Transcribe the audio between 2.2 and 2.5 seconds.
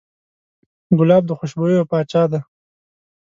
دی.